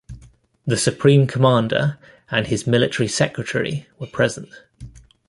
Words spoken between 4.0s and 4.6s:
present.